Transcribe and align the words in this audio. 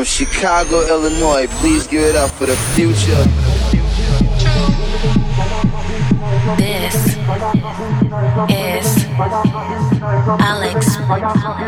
From 0.00 0.06
Chicago, 0.06 0.80
Illinois, 0.88 1.46
please 1.60 1.86
give 1.86 2.00
it 2.00 2.16
up 2.16 2.30
for 2.30 2.46
the 2.46 2.56
future. 2.74 3.22
This 6.56 6.96
is 8.48 9.04
Alex 10.40 10.96
Peace. 10.96 11.60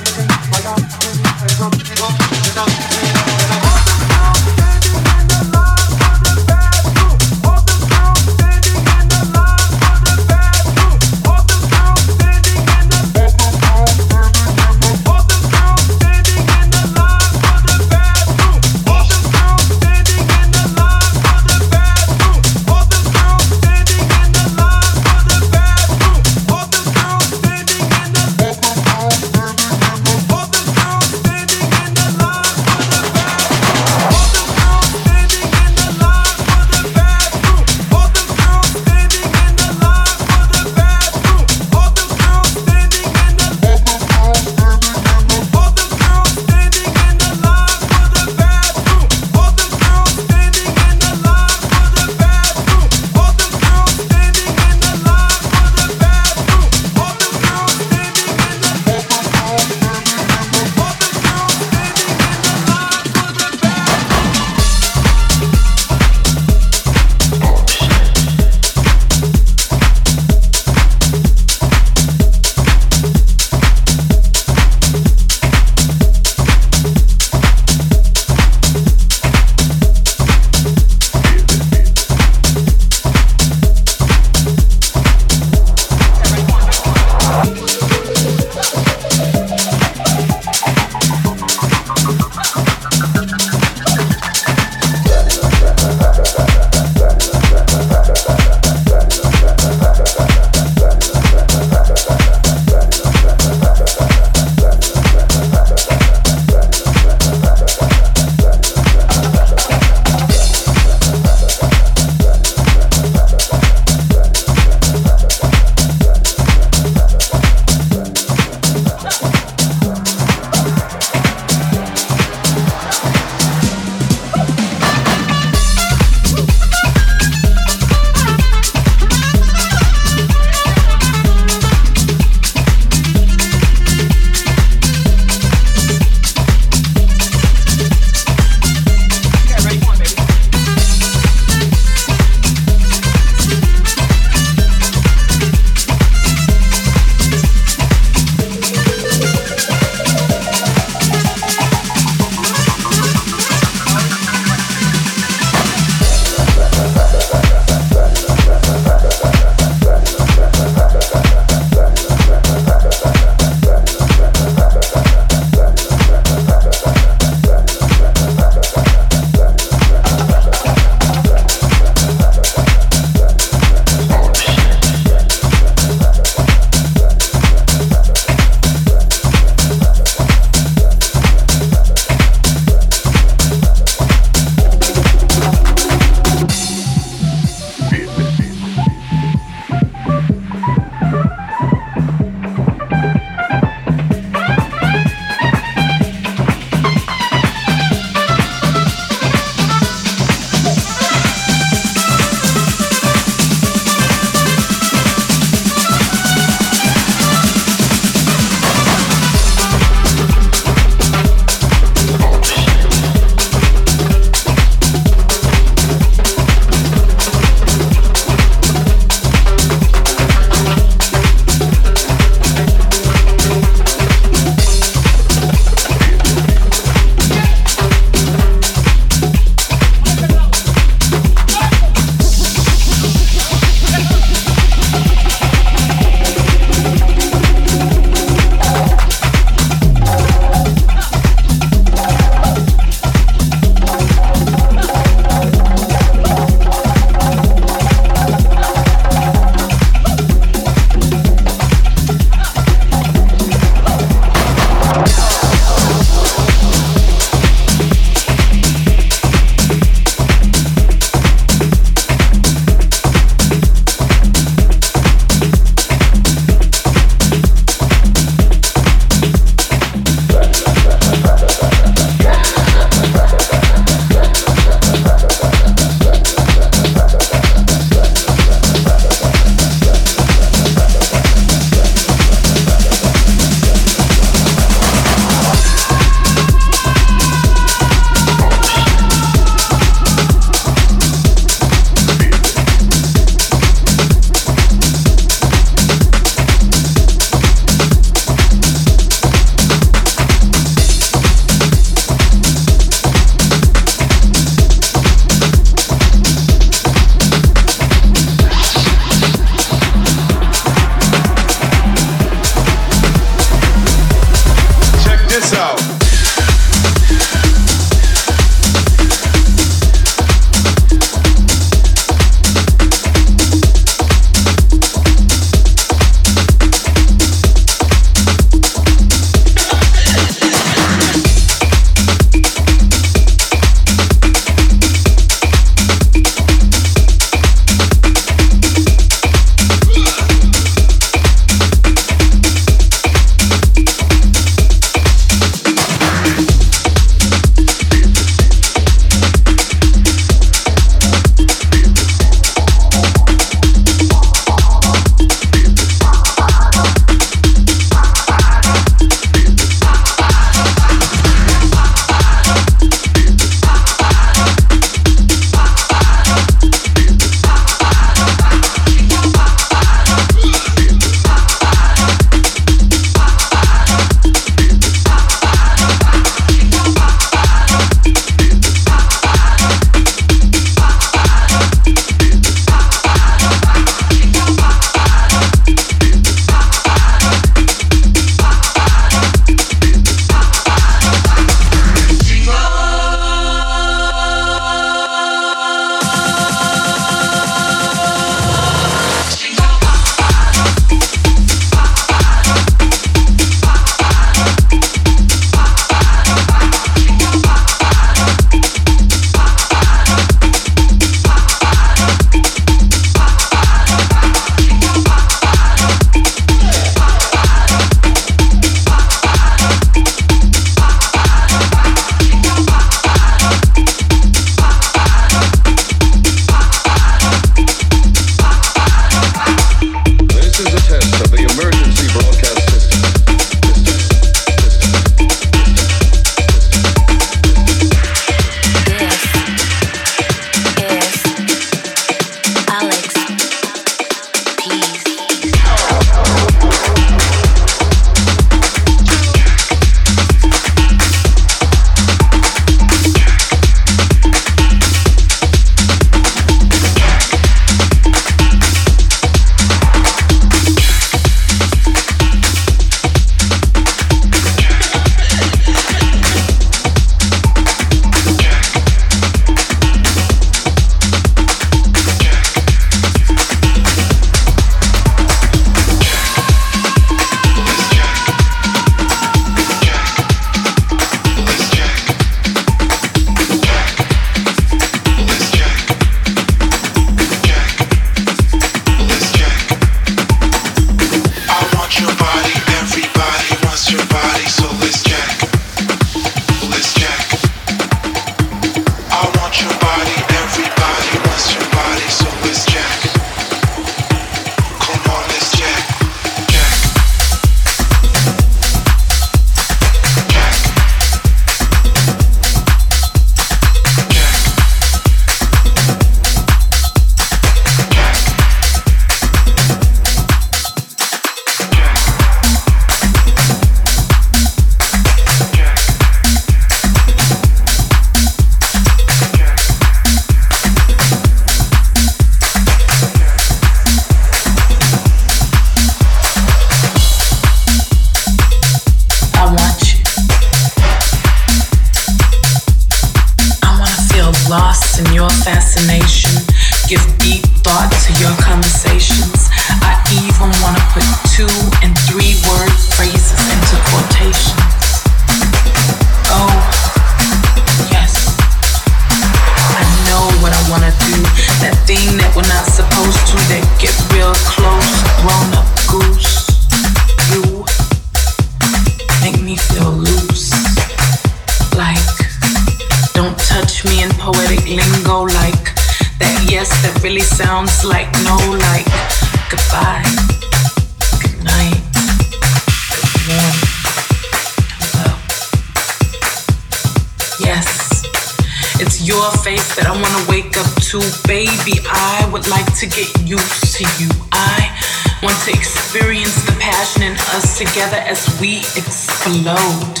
We 598.40 598.64
explode. 598.74 600.00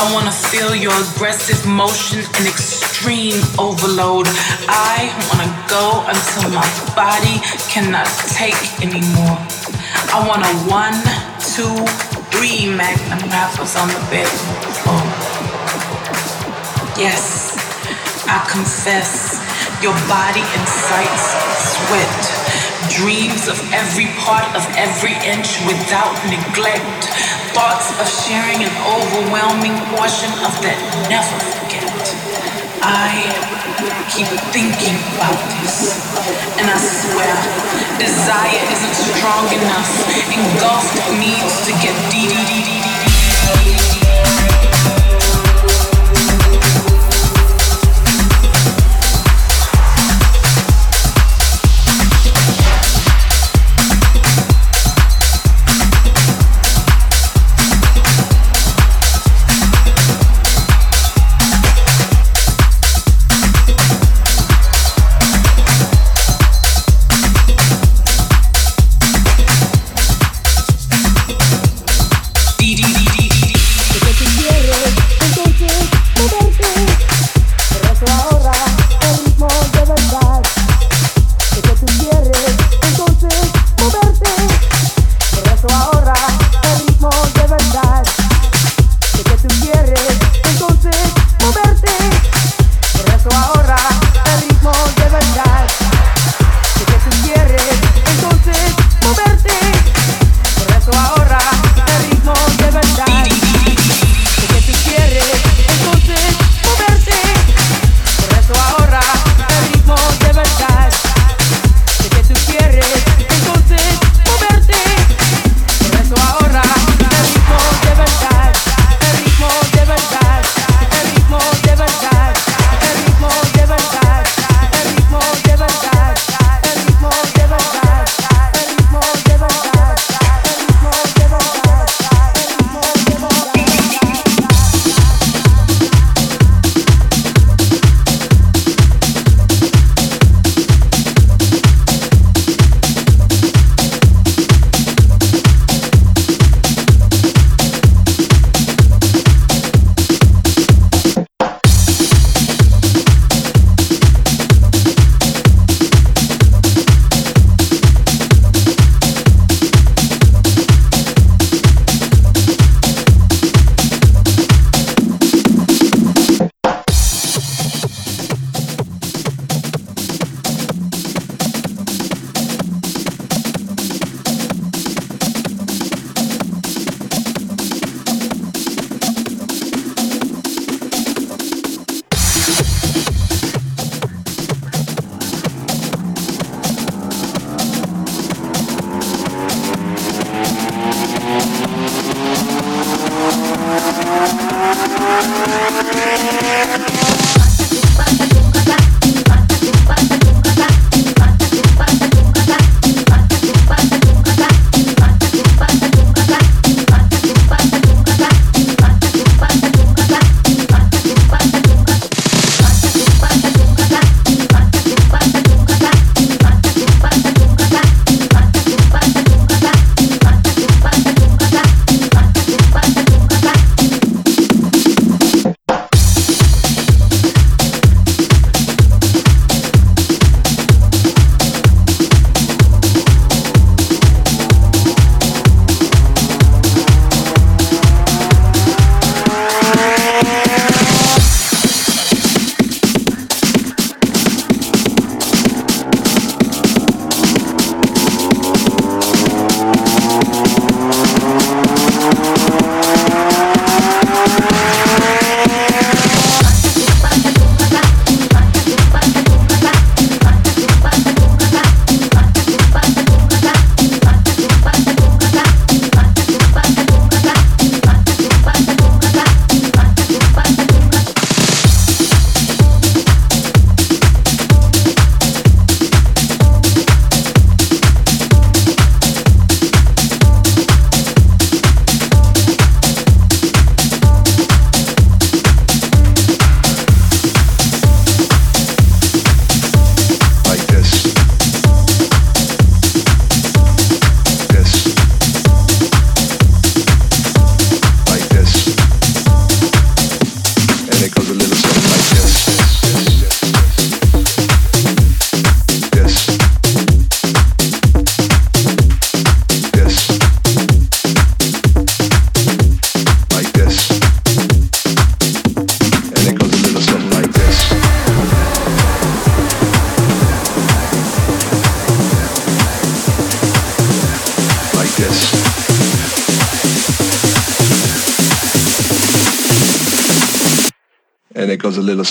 I 0.00 0.08
wanna 0.16 0.32
feel 0.32 0.74
your 0.74 0.96
aggressive 1.12 1.60
motion 1.68 2.24
and 2.40 2.48
extreme 2.48 3.36
overload. 3.60 4.26
I 4.66 5.12
wanna 5.28 5.52
go 5.68 6.00
until 6.08 6.48
my 6.56 6.64
body 6.96 7.44
cannot 7.68 8.08
take 8.32 8.56
anymore. 8.80 9.36
I 10.16 10.24
want 10.24 10.42
a 10.48 10.54
one, 10.64 10.96
two, 11.44 11.76
three 12.32 12.72
magnum 12.72 13.20
wrappers 13.28 13.76
on 13.76 13.88
the 13.92 14.00
bedroom 14.08 14.56
floor. 14.80 15.04
Yes, 16.96 17.52
I 18.24 18.40
confess, 18.48 19.44
your 19.84 19.94
body 20.08 20.40
incites 20.56 21.26
sweat, 21.68 22.22
dreams 22.96 23.44
of 23.46 23.60
every 23.76 24.08
part 24.24 24.48
of 24.56 24.64
every 24.72 25.12
inch 25.28 25.60
without 25.68 26.16
neglect, 26.32 27.12
thoughts 27.54 27.94
of 28.02 28.06
sharing 28.10 28.66
an 28.66 28.74
overwhelming 28.82 29.78
portion 29.94 30.30
of 30.42 30.50
that 30.66 30.74
never 31.06 31.38
forget. 31.54 31.86
I 32.82 33.14
keep 34.10 34.26
thinking 34.50 34.98
about 35.14 35.38
this, 35.62 35.94
and 36.58 36.66
I 36.66 36.76
swear, 36.76 37.34
desire 38.02 38.58
isn't 38.74 38.96
strong 39.14 39.46
enough. 39.54 39.90
Engulfed 40.34 40.98
needs 41.22 41.54
to 41.70 41.72
get 41.78 41.94
deep, 42.10 43.93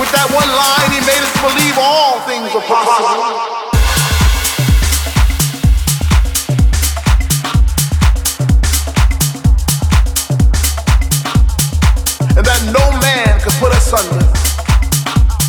With 0.00 0.12
that 0.12 0.32
one 0.32 0.48
line, 0.48 0.88
he 0.96 1.00
made 1.04 1.20
us 1.20 1.28
believe 1.44 1.76
all 1.76 2.24
things 2.24 2.48
are 2.56 2.64
possible. 2.64 3.60
and 12.32 12.46
that 12.48 12.64
no 12.72 12.80
man 13.04 13.40
could 13.44 13.52
put 13.60 13.76
us 13.76 13.92
under. 13.92 14.24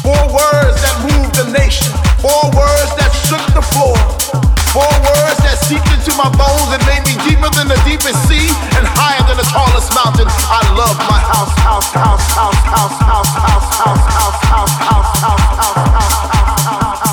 Four 0.04 0.20
words 0.36 0.76
that 0.84 1.00
moved 1.08 1.36
the 1.40 1.48
nation, 1.58 1.88
four 2.20 2.52
words 2.52 2.92
that 3.00 3.16
shook 3.24 3.40
the 3.56 3.64
floor. 3.64 4.51
Four 4.72 4.88
words 4.88 5.36
that 5.44 5.60
seep 5.68 5.84
into 5.92 6.16
my 6.16 6.32
bones 6.32 6.72
and 6.72 6.80
made 6.88 7.04
me 7.04 7.20
deeper 7.28 7.52
than 7.60 7.68
the 7.68 7.76
deepest 7.84 8.16
sea 8.32 8.48
and 8.80 8.88
higher 8.88 9.20
than 9.28 9.36
the 9.36 9.44
tallest 9.52 9.92
mountain. 9.92 10.32
I 10.48 10.64
love 10.80 10.96
my 11.12 11.20
house, 11.20 11.52
house, 11.60 11.92
house, 11.92 12.24
house, 12.32 12.56
house, 12.72 12.96
house, 13.04 13.32
house, 13.36 13.68
house, 13.76 14.04
house, 14.16 14.40
house, 14.48 14.72
house, 14.80 14.80
house, 14.80 15.12
house, 15.20 15.44
house, 15.60 15.92
house, 15.92 17.00
house. 17.04 17.11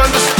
misunderstood. 0.00 0.39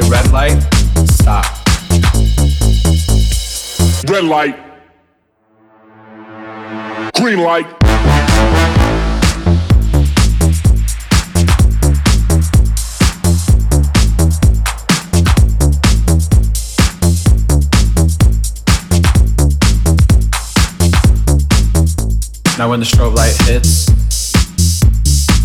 Say 0.00 0.10
red 0.10 0.30
light, 0.32 0.60
stop. 1.10 1.44
Red 4.08 4.24
light. 4.24 4.56
Green 7.14 7.40
light. 7.40 7.66
Now 22.58 22.70
when 22.70 22.80
the 22.80 22.86
strobe 22.86 23.14
light 23.14 23.36
hits, 23.42 23.86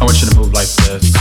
I 0.01 0.05
want 0.05 0.21
you 0.21 0.29
to 0.29 0.35
move 0.37 0.53
like 0.53 0.67
this. 0.67 1.20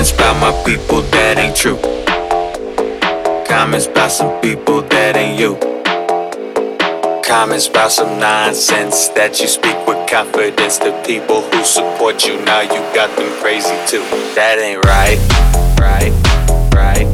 Comments 0.00 0.14
about 0.14 0.40
my 0.40 0.64
people 0.64 1.02
that 1.12 1.36
ain't 1.36 1.54
true. 1.54 1.76
Comments 3.46 3.86
about 3.86 4.10
some 4.10 4.40
people 4.40 4.80
that 4.80 5.14
ain't 5.14 5.38
you. 5.38 5.58
Comments 7.22 7.68
about 7.68 7.92
some 7.92 8.18
nonsense 8.18 9.08
that 9.08 9.38
you 9.42 9.46
speak 9.46 9.76
with 9.86 10.08
confidence. 10.08 10.78
The 10.78 10.98
people 11.06 11.42
who 11.42 11.64
support 11.66 12.24
you 12.26 12.42
now, 12.46 12.62
you 12.62 12.80
got 12.96 13.14
them 13.18 13.28
crazy 13.42 13.76
too. 13.86 14.00
That 14.34 14.56
ain't 14.58 14.82
right, 14.86 15.20
right, 15.78 16.16
right. 16.72 17.09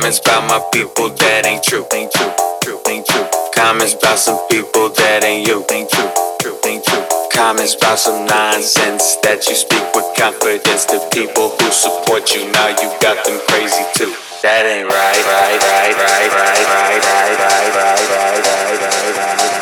Comments 0.00 0.18
about 0.18 0.48
my 0.48 0.60
people 0.72 1.10
that 1.10 1.44
ain't 1.44 1.62
true. 1.62 1.84
Ain't 1.92 2.10
true. 2.10 2.32
True. 2.64 2.80
Ain't 2.88 3.04
true. 3.04 3.28
Comments 3.52 3.92
about 3.92 4.16
some 4.16 4.40
people 4.48 4.88
that 4.96 5.20
ain't 5.24 5.46
you. 5.46 5.60
Ain't 5.70 5.90
true. 5.92 6.08
True. 6.40 6.56
Ain't 6.64 6.82
true. 6.88 7.04
Comments 7.28 7.74
about 7.76 7.98
some 7.98 8.24
nonsense 8.24 9.20
that 9.20 9.44
you 9.44 9.52
speak 9.52 9.84
with 9.92 10.08
confidence 10.16 10.88
to 10.88 11.04
people 11.12 11.52
who 11.52 11.68
support 11.68 12.32
you. 12.32 12.48
Now 12.48 12.72
you 12.80 12.88
got 13.04 13.20
them 13.28 13.44
crazy 13.52 13.84
too. 13.92 14.16
That 14.40 14.64
ain't 14.64 14.88
right. 14.88 15.20
Right. 15.20 15.60
Right. 15.68 15.92
Right. 15.92 16.32
Right. 16.32 16.64
Right. 16.64 17.04
Right. 17.04 17.36
Right. 17.44 17.74
Right. 17.76 18.08
Right. 18.08 18.40
Right. 18.40 18.80
Right. 18.80 19.52
Right. 19.52 19.59